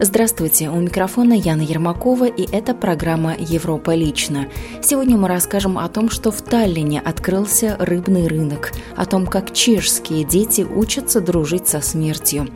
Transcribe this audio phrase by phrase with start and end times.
[0.00, 4.46] Здравствуйте, у микрофона Яна Ермакова, и это программа «Европа лично».
[4.80, 10.22] Сегодня мы расскажем о том, что в Таллине открылся рыбный рынок, о том, как чешские
[10.22, 12.46] дети учатся дружить со смертью,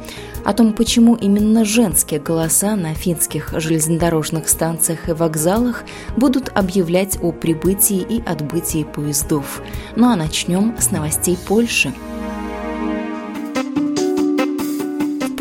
[0.45, 5.83] о том, почему именно женские голоса на финских железнодорожных станциях и вокзалах
[6.17, 9.63] будут объявлять о прибытии и отбытии поездов.
[9.97, 11.93] Ну а начнем с новостей Польши.
[12.21, 12.22] В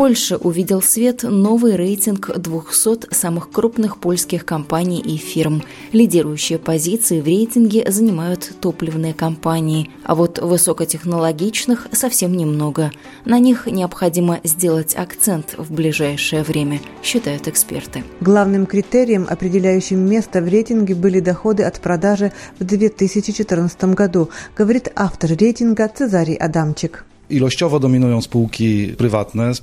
[0.01, 5.61] Польше увидел свет новый рейтинг 200 самых крупных польских компаний и фирм.
[5.91, 12.91] Лидирующие позиции в рейтинге занимают топливные компании, а вот высокотехнологичных совсем немного.
[13.25, 18.03] На них необходимо сделать акцент в ближайшее время, считают эксперты.
[18.21, 25.29] Главным критерием, определяющим место в рейтинге, были доходы от продажи в 2014 году, говорит автор
[25.29, 27.05] рейтинга Цезарий Адамчик.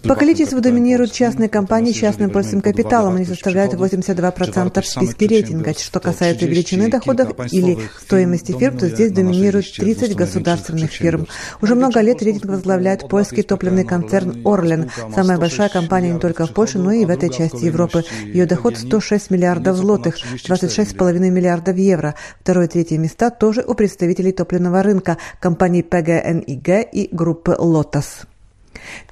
[0.09, 3.17] По количеству доминируют частные компании с частным польским капиталом.
[3.17, 5.75] Они составляют przychodów, 82% в списке рейтинга.
[5.75, 11.27] Что касается 30 величины доходов или стоимости фирм, то здесь 60 30 государственных фирм.
[11.63, 16.53] Уже много лет рейтинг возглавляет польский топливный концерн «Орлен», самая большая компания не только в
[16.53, 18.05] Польше, но и в этой части Европы.
[18.25, 22.15] Ее доход 106 миллиардов злотых, 26,5 миллиардов евро.
[22.41, 28.27] Второе и третье места тоже у представителей топливного рынка, компаний ПГНИГ и группы «Лотос».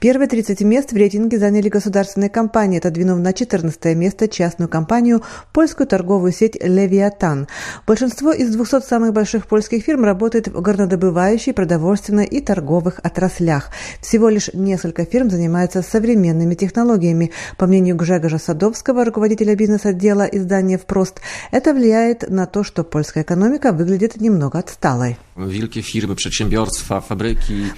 [0.00, 5.86] Первые 30 мест в рейтинге заняли государственные компании, отодвинув на 14 место частную компанию, польскую
[5.86, 7.48] торговую сеть «Левиатан».
[7.86, 13.70] Большинство из 200 самых больших польских фирм работает в горнодобывающей, продовольственной и торговых отраслях.
[14.00, 17.32] Всего лишь несколько фирм занимаются современными технологиями.
[17.56, 21.20] По мнению Гжегожа Садовского, руководителя бизнес-отдела издания «Впрост»,
[21.50, 25.16] это влияет на то, что польская экономика выглядит немного отсталой.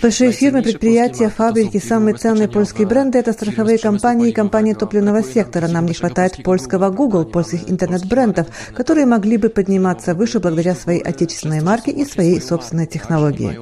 [0.03, 5.23] Большие фирмы, предприятия, фабрики, самые ценные польские ubezpieczeniowe, бренды– это страховые компании и компании топливного
[5.23, 5.69] сектора.
[5.69, 11.61] Нам не хватает польского Google, польских интернет-брендов, которые могли бы подниматься выше благодаря своей отечественной
[11.61, 13.59] марке и своей собственной технологии.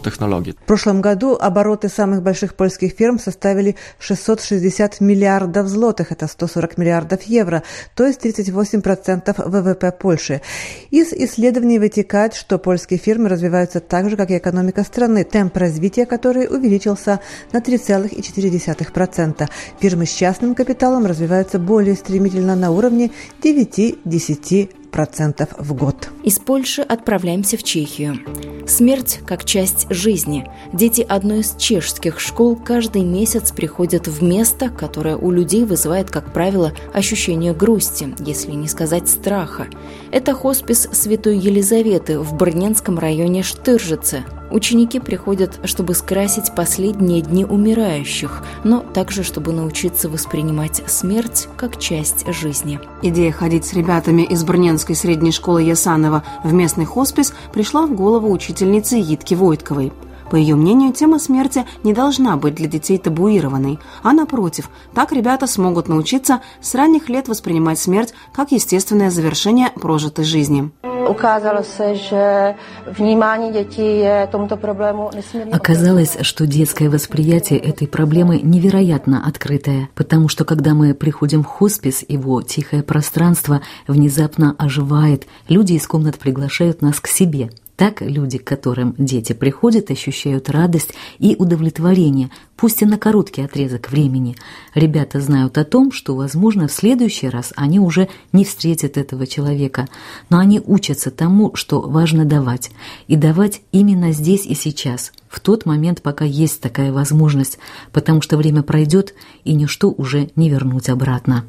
[0.00, 0.52] Technologię.
[0.52, 7.22] В прошлом году обороты самых больших польских фирм составили 660 миллиардов злотых, это 140 миллиардов
[7.22, 7.62] евро,
[7.94, 10.40] то есть 38% ВВП Польши.
[10.90, 16.06] Из исследований вытекает, что польские фирмы развиваются так же, как и экономика страны, темп развития
[16.06, 17.20] которой увеличился
[17.52, 19.48] на 3,4%.
[19.80, 23.10] Фирмы с частным капиталом развиваются более стремительно на уровне
[23.42, 24.79] 9-10%
[25.58, 26.10] в год.
[26.24, 28.18] Из Польши отправляемся в Чехию.
[28.66, 30.48] Смерть как часть жизни.
[30.72, 36.32] Дети одной из чешских школ каждый месяц приходят в место, которое у людей вызывает, как
[36.32, 39.66] правило, ощущение грусти, если не сказать страха.
[40.12, 44.24] Это хоспис Святой Елизаветы в Брненском районе Штыржице.
[44.50, 52.26] Ученики приходят, чтобы скрасить последние дни умирающих, но также, чтобы научиться воспринимать смерть как часть
[52.32, 52.80] жизни.
[53.02, 54.42] Идея ходить с ребятами из
[54.80, 59.92] Брненской средней школы Ясанова в местный хоспис пришла в голову учительницы Йитки Войтковой.
[60.30, 65.46] По ее мнению, тема смерти не должна быть для детей табуированной, а напротив, так ребята
[65.46, 70.70] смогут научиться с ранних лет воспринимать смерть как естественное завершение прожитой жизни.
[75.52, 82.04] Оказалось, что детское восприятие этой проблемы невероятно открытое, потому что когда мы приходим в хоспис,
[82.08, 87.50] его тихое пространство внезапно оживает, люди из комнат приглашают нас к себе.
[87.80, 93.90] Так люди, к которым дети приходят, ощущают радость и удовлетворение, пусть и на короткий отрезок
[93.90, 94.36] времени.
[94.74, 99.88] Ребята знают о том, что, возможно, в следующий раз они уже не встретят этого человека,
[100.28, 102.70] но они учатся тому, что важно давать,
[103.08, 107.58] и давать именно здесь и сейчас, в тот момент, пока есть такая возможность,
[107.92, 111.46] потому что время пройдет, и ничто уже не вернуть обратно.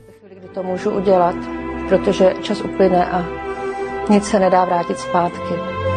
[0.53, 1.35] to můžu udělat,
[1.89, 3.25] protože čas uplyne a
[4.09, 5.90] nic se nedá vrátit zpátky.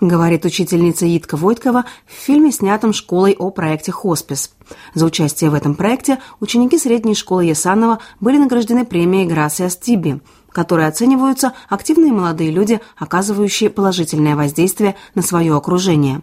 [0.00, 4.52] Говорит учительница Йитка Войткова в фильме, снятом школой о проекте «Хоспис».
[4.94, 10.20] За участие в этом проекте ученики средней школы Ясанова были награждены премией «Грация Стиби»,
[10.50, 16.22] которой оцениваются активные молодые люди, оказывающие положительное воздействие на свое окружение.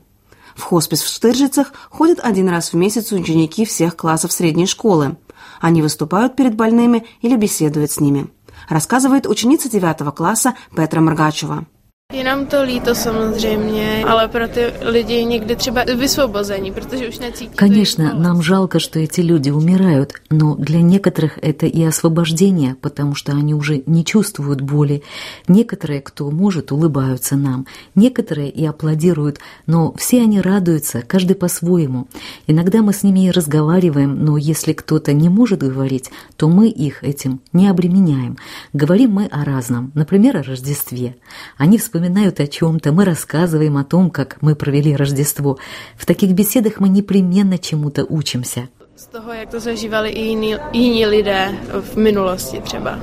[0.55, 5.17] В хоспис в Штыржицах ходят один раз в месяц ученики всех классов средней школы.
[5.61, 8.27] Они выступают перед больными или беседуют с ними.
[8.67, 11.67] Рассказывает ученица 9 класса Петра Мргачева.
[12.13, 17.55] Je nám to líto samozřejmě, ale pro ty lidi někdy třeba vysvobození, protože už necítí.
[17.55, 23.33] Конечно, нам жалко, что эти люди умирают, но для некоторых это и освобождение, потому что
[23.33, 25.01] они уже не чувствуют боли.
[25.49, 27.65] Некоторые, кто может, улыбаются нам,
[27.95, 32.07] некоторые и аплодируют, но все они радуются, каждый по-своему.
[32.47, 37.03] Иногда мы с ними и разговариваем, но если кто-то не может говорить, то мы их
[37.03, 38.37] этим не обременяем.
[38.71, 41.17] Говорим мы о разном, например, о Рождестве.
[41.57, 45.57] Они вспоминают вспоминают о чем-то, мы рассказываем о том, как мы провели Рождество.
[45.97, 48.69] В таких беседах мы непременно чему-то учимся.
[49.11, 52.99] Toho, jak to zažívali i jiní, jiní lidé v minulosti třeba.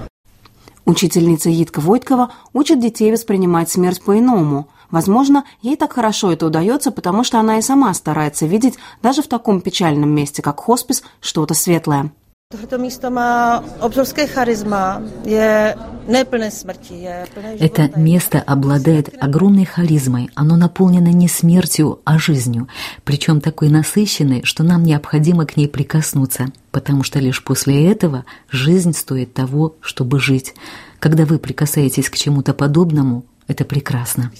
[0.85, 4.67] Учительница Йитка Войткова учит детей воспринимать смерть по-иному.
[4.91, 9.27] Возможно, ей так хорошо это удается, потому что она и сама старается видеть даже в
[9.27, 12.11] таком печальном месте, как хоспис, что-то светлое.
[17.59, 20.31] Это место обладает огромной харизмой.
[20.35, 22.69] Оно наполнено не смертью, а жизнью.
[23.05, 26.47] Причем такой насыщенной, что нам необходимо к ней прикоснуться.
[26.71, 30.55] Потому что лишь после этого жизнь стоит того, чтобы жить.
[31.01, 34.31] Когда вы прикасаетесь к чему-то подобному, это прекрасно.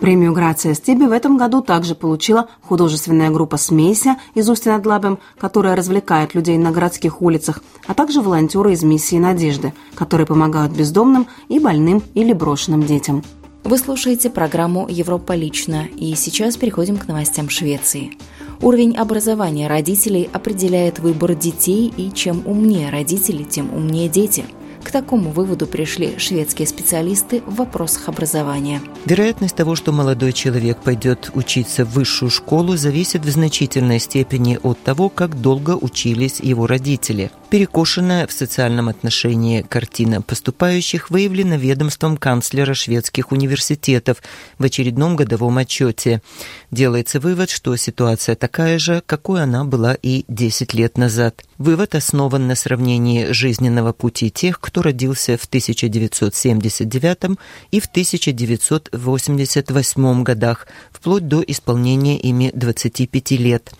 [0.00, 5.18] Премию «Грация Стеби» в этом году также получила художественная группа «Смейся» из Устья над Лабем,
[5.38, 11.28] которая развлекает людей на городских улицах, а также волонтеры из миссии «Надежды», которые помогают бездомным
[11.48, 13.22] и больным или брошенным детям.
[13.62, 18.16] Вы слушаете программу «Европа лично» и сейчас переходим к новостям Швеции.
[18.62, 24.44] Уровень образования родителей определяет выбор детей, и чем умнее родители, тем умнее дети–
[24.86, 28.80] к такому выводу пришли шведские специалисты в вопросах образования.
[29.04, 34.80] Вероятность того, что молодой человек пойдет учиться в высшую школу, зависит в значительной степени от
[34.80, 37.32] того, как долго учились его родители.
[37.50, 44.22] Перекошенная в социальном отношении картина поступающих выявлена ведомством канцлера шведских университетов
[44.58, 46.22] в очередном годовом отчете.
[46.70, 51.42] Делается вывод, что ситуация такая же, какой она была и 10 лет назад.
[51.58, 57.38] Вывод основан на сравнении жизненного пути тех, кто родился в 1979
[57.70, 63.72] и в 1988 годах, вплоть до исполнения ими 25 лет.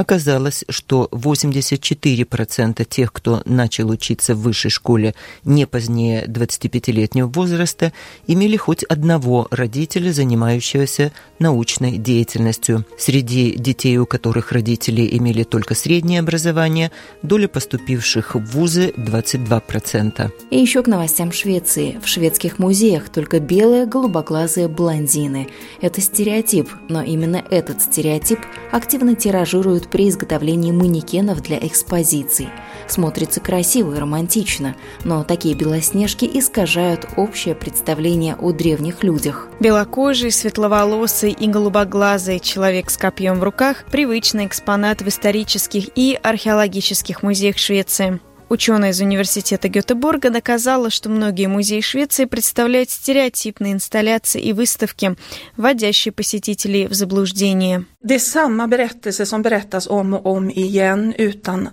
[0.00, 5.14] Оказалось, что 84% тех, кто начал учиться в высшей школе
[5.44, 7.92] не позднее 25-летнего возраста,
[8.26, 12.86] имели хоть одного родителя, занимающегося научной деятельностью.
[12.96, 20.30] Среди детей, у которых родители имели только среднее образование, доля поступивших в вузы 22%.
[20.50, 22.00] И еще к новостям Швеции.
[22.02, 25.48] В шведских музеях только белые голубоглазые блондины.
[25.82, 28.38] Это стереотип, но именно этот стереотип
[28.72, 32.48] активно тиражируют при изготовлении манекенов для экспозиций.
[32.88, 39.48] Смотрится красиво и романтично, но такие белоснежки искажают общее представление о древних людях.
[39.60, 47.22] Белокожий, светловолосый и голубоглазый человек с копьем в руках– привычный экспонат в исторических и археологических
[47.22, 48.20] музеях Швеции.
[48.50, 55.14] Ученая из университета Гетеборга доказала, что многие музеи Швеции представляют стереотипные инсталляции и выставки,
[55.56, 57.84] вводящие посетителей в заблуждение.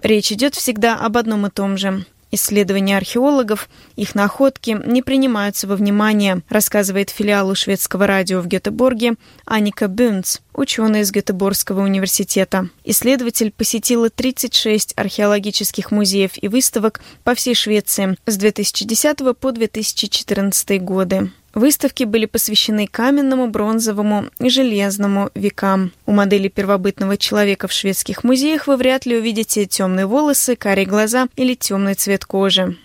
[0.03, 2.05] Речь идет всегда об одном и том же.
[2.31, 9.15] Исследования археологов, их находки не принимаются во внимание, рассказывает филиалу шведского радио в Гетеборге
[9.45, 12.69] Аника Бюнц, ученая из Гетеборгского университета.
[12.83, 21.31] Исследователь посетила 36 археологических музеев и выставок по всей Швеции с 2010 по 2014 годы.
[21.57, 25.91] Выставки были посвящены каменному, бронзовому и железному векам.
[26.05, 31.29] У модели первобытного человека в шведских музеях вы вряд ли увидите темные волосы, карие глаза
[31.35, 32.77] или темный цвет кожи.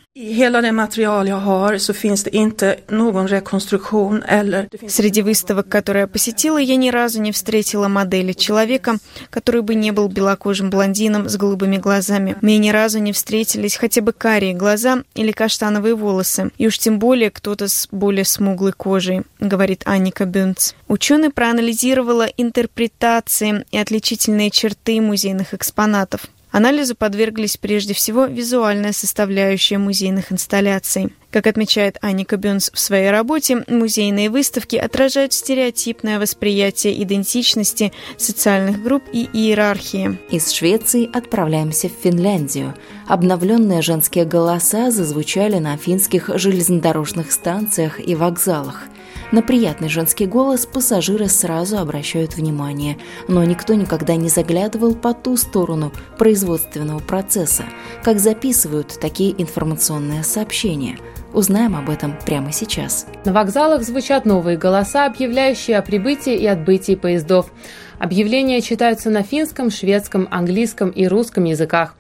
[4.87, 8.99] Среди выставок, которые я посетила, я ни разу не встретила модели человека,
[9.31, 12.37] который бы не был белокожим блондином с голубыми глазами.
[12.42, 16.99] Мне ни разу не встретились хотя бы карие глаза или каштановые волосы, и уж тем
[16.99, 20.75] более кто-то с более смуглой кожей, говорит Анника Бюнц.
[20.88, 26.28] Ученый проанализировала интерпретации и отличительные черты музейных экспонатов.
[26.52, 31.09] Анализу подверглись прежде всего визуальная составляющая музейных инсталляций.
[31.30, 39.02] Как отмечает Аника Бюнс в своей работе, музейные выставки отражают стереотипное восприятие идентичности, социальных групп
[39.14, 40.18] и иерархии.
[40.30, 42.75] Из Швеции отправляемся в Финляндию.
[43.09, 48.82] Обновленные женские голоса зазвучали на финских железнодорожных станциях и вокзалах.
[49.31, 52.99] На приятный женский голос пассажиры сразу обращают внимание,
[53.29, 57.64] но никто никогда не заглядывал по ту сторону производственного процесса,
[58.02, 60.99] как записывают такие информационные сообщения.
[61.33, 63.07] Узнаем об этом прямо сейчас.
[63.25, 67.50] На вокзалах звучат новые голоса, объявляющие о прибытии и отбытии поездов.
[67.99, 71.95] Объявления читаются на финском, шведском, английском и русском языках.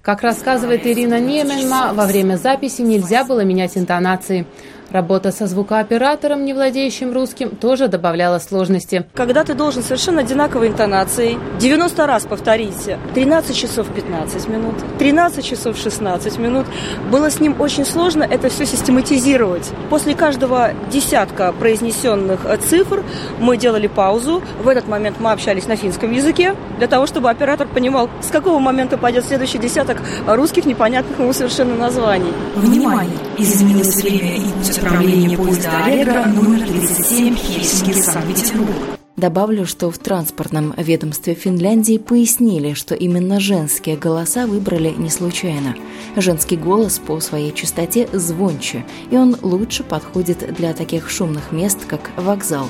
[0.00, 4.46] Как рассказывает Ирина Неменма, во время записи нельзя было менять интонации.
[4.90, 9.06] Работа со звукооператором, не владеющим русским, тоже добавляла сложности.
[9.14, 15.78] Когда ты должен совершенно одинаковой интонацией 90 раз повторить 13 часов 15 минут, 13 часов
[15.78, 16.66] 16 минут,
[17.08, 19.70] было с ним очень сложно это все систематизировать.
[19.90, 23.04] После каждого десятка произнесенных цифр
[23.38, 24.42] мы делали паузу.
[24.60, 28.58] В этот момент мы общались на финском языке, для того, чтобы оператор понимал, с какого
[28.58, 32.32] момента пойдет следующий десяток русских непонятных ему совершенно названий.
[32.56, 33.16] Внимание!
[33.38, 38.76] Изменилось время и путь отправления поезда «Аллегро» номер 37 Хельсинки-Санкт-Петербург.
[39.16, 45.76] Добавлю, что в транспортном ведомстве Финляндии пояснили, что именно женские голоса выбрали не случайно.
[46.16, 52.10] Женский голос по своей частоте звонче, и он лучше подходит для таких шумных мест, как
[52.16, 52.66] вокзал.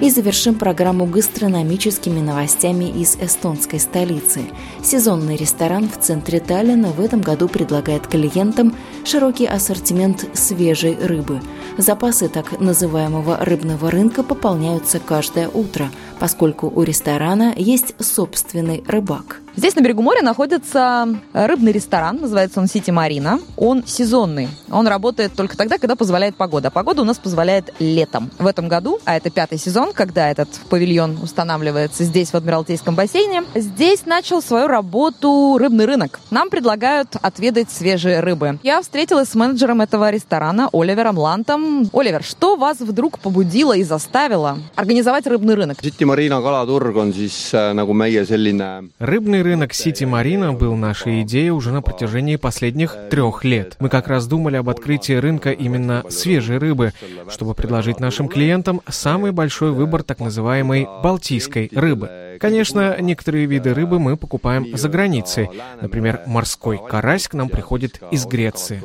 [0.00, 4.40] И завершим программу гастрономическими новостями из эстонской столицы.
[4.82, 11.42] Сезонный ресторан в центре Таллина в этом году предлагает клиентам широкий ассортимент свежей рыбы.
[11.76, 19.40] Запасы так называемого рыбного рынка пополняются каждое утро, поскольку у ресторана есть собственный рыбак.
[19.56, 23.40] Здесь на берегу моря находится рыбный ресторан, называется он Сити Марина.
[23.56, 24.48] Он сезонный.
[24.70, 26.68] Он работает только тогда, когда позволяет погода.
[26.68, 28.30] А погода у нас позволяет летом.
[28.38, 33.42] В этом году, а это пятый сезон, когда этот павильон устанавливается здесь, в Адмиралтейском бассейне,
[33.54, 36.20] здесь начал свою работу рыбный рынок.
[36.30, 38.60] Нам предлагают отведать свежие рыбы.
[38.62, 41.90] Я встретилась с менеджером этого ресторана Оливером Лантом.
[41.92, 45.78] Оливер, что вас вдруг побудило и заставило организовать рыбный рынок?
[45.82, 51.50] Сити Марина кalaturg on siis nagu meie selline Рыбный рынок Сити Марина был нашей идеей
[51.50, 53.76] уже на протяжении последних трех лет.
[53.78, 56.92] Мы как раз думали об открытии рынка именно свежей рыбы,
[57.28, 62.29] чтобы предложить нашим клиентам самый большой выбор так называемой балтийской рыбы.
[62.38, 65.50] Конечно, некоторые виды рыбы мы покупаем за границей.
[65.80, 68.82] Например, морской карась к нам приходит из Греции.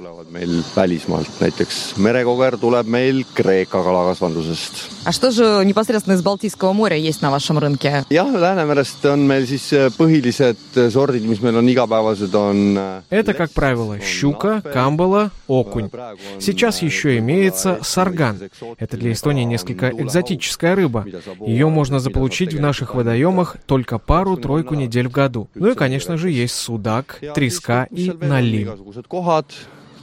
[5.03, 8.05] А что же непосредственно из Балтийского моря есть на вашем рынке?
[13.09, 15.89] Это, как правило, щука, камбала, окунь.
[16.39, 18.39] Сейчас еще имеется сарган.
[18.79, 21.05] Это для Эстонии несколько экзотическая рыба.
[21.45, 25.47] Ее можно заполучить в наших водоемах только пару-тройку недель в году.
[25.55, 28.93] Ну и, конечно же, есть судак, треска и налим.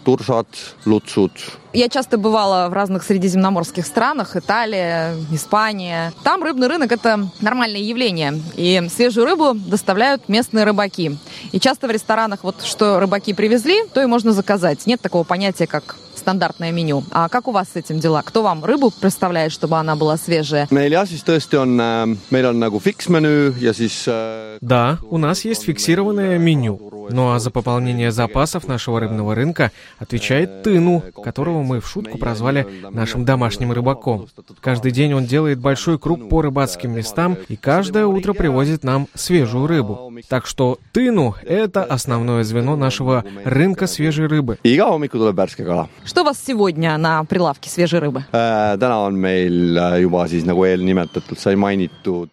[0.04, 0.48] Турсат,
[0.84, 1.30] луцут.
[1.72, 6.12] Я часто бывала в разных средиземноморских странах, Италия, Испания.
[6.24, 8.34] Там рыбный рынок– это нормальное явление.
[8.56, 11.16] И свежую рыбу доставляют местные рыбаки.
[11.52, 14.86] И часто в ресторанах вот что рыбаки привезли, то и можно заказать.
[14.86, 17.02] Нет такого понятия, как стандартное меню.
[17.10, 18.22] А как у вас с этим дела?
[18.22, 20.68] Кто вам рыбу представляет, чтобы она была свежая?
[24.60, 26.80] Да, у нас есть фиксированное меню.
[27.10, 32.66] Ну а за пополнение запасов нашего рыбного рынка отвечает Тыну, которого мы в шутку прозвали
[32.90, 34.28] нашим домашним рыбаком.
[34.60, 39.66] Каждый день он делает большой круг по рыбацким местам и каждое утро привозит нам свежую
[39.66, 40.12] рыбу.
[40.28, 44.58] Так что Тыну– это основное звено нашего рынка свежей рыбы.
[46.12, 48.26] Что у вас сегодня на прилавке свежей рыбы?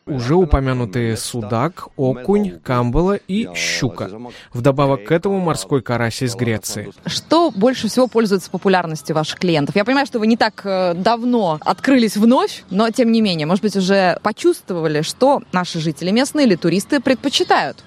[0.06, 4.10] Уже упомянутые судак, окунь, камбала и щука.
[4.52, 6.92] Вдобавок к этому морской карась из Греции.
[7.06, 9.78] Что больше всего пользуется популярностью ваших клиентов?
[9.78, 13.64] Я понимаю, что вы не так э, давно открылись вновь, но тем не менее, может
[13.64, 17.82] быть, уже почувствовали, что наши жители местные или туристы предпочитают?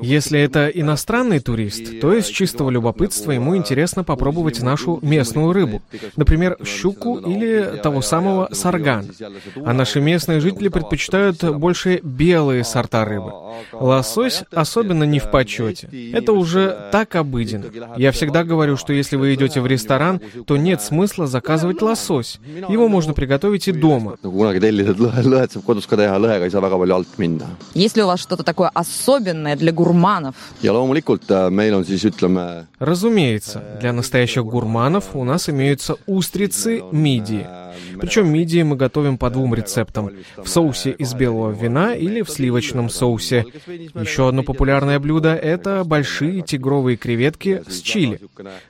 [0.00, 5.82] Если это иностранный турист, то из чистого любопытства ему интересно попробовать нашу местную рыбу.
[6.16, 9.08] Например, щуку или того самого саргана.
[9.64, 13.32] А наши местные жители предпочитают больше белые сорта рыбы.
[13.72, 15.88] Лосось особенно не в почете.
[16.12, 17.66] Это уже так обыденно.
[17.96, 22.40] Я всегда говорю, что если вы идете в ресторан, то нет смысла заказывать лосось.
[22.68, 24.16] Его можно приготовить и дома.
[27.74, 30.34] Есть ли у вас что-то такое особенное для гурманов?
[32.78, 37.46] Разумеется, для настоящих гурманов у нас имеются устрицы мидии.
[38.00, 40.10] Причем мидии мы готовим по двум рецептам.
[40.36, 43.44] В соусе из белого вина или в сливочном соусе.
[43.66, 48.20] Еще одно популярное блюдо— это большие тигровые креветки с чили.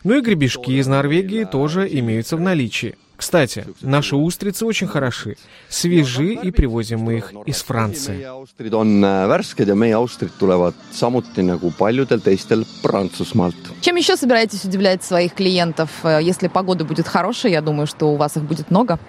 [0.04, 2.97] Ну и гребешки из Норвегии тоже имеются в наличии.
[3.18, 5.37] Кстати, наши устрицы очень хороши.
[5.68, 8.25] Свежи и привозим мы их из Франции.
[12.84, 13.56] Prantsusmaalt.
[13.80, 15.90] Чем еще собираетесь удивлять своих клиентов?
[16.04, 19.00] Э, Если погода будет хорошая, я думаю, что у вас их будет много.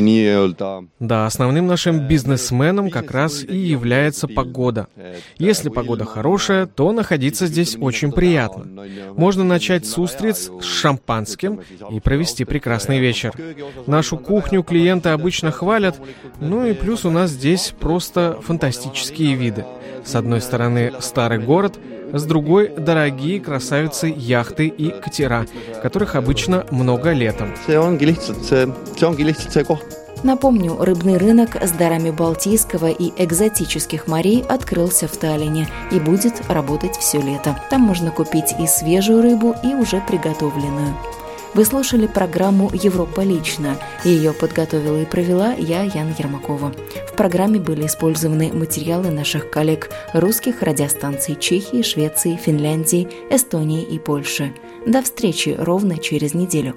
[0.00, 4.86] nii-öelda Да, основным нашим бизнесменом как раз и является погода.
[5.38, 8.86] Если погода хорошая, то находиться здесь очень приятно.
[9.16, 11.60] Можно начать с устриц шампанским
[11.90, 13.32] и провести прекрасный вечер.
[13.86, 15.96] Нашу кухню клиенты обычно хвалят,
[16.40, 19.64] ну и плюс у нас здесь просто фантастические виды.
[20.04, 21.78] С одной стороны старый город,
[22.12, 25.46] с другой дорогие красавицы яхты и катера,
[25.82, 27.54] которых обычно много летом.
[30.22, 36.96] Напомню, рыбный рынок с дарами Балтийского и экзотических морей открылся в Таллине и будет работать
[36.96, 37.56] все лето.
[37.70, 40.96] Там можно купить и свежую рыбу, и уже приготовленную.
[41.54, 43.78] Вы слушали программу «Европа лично».
[44.04, 46.72] Ее подготовила и провела я, Яна Ермакова.
[47.10, 54.52] В программе были использованы материалы наших коллег русских радиостанций Чехии, Швеции, Финляндии, Эстонии и Польши.
[54.86, 56.76] До встречи ровно через неделю.